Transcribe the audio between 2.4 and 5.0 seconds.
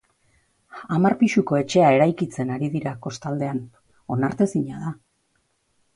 ari dira kostaldean, onartezina da.